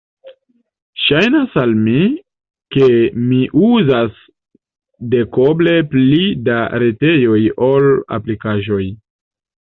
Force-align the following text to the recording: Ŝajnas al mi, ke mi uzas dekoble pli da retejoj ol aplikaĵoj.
Ŝajnas 0.99 1.57
al 1.63 1.73
mi, 1.81 1.97
ke 2.75 2.87
mi 3.25 3.41
uzas 3.67 4.23
dekoble 5.11 5.75
pli 5.91 6.23
da 6.47 6.57
retejoj 6.85 7.43
ol 7.67 7.91
aplikaĵoj. 8.19 8.81